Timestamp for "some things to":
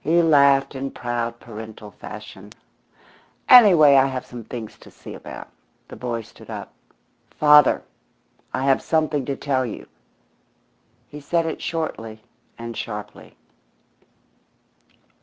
4.24-4.90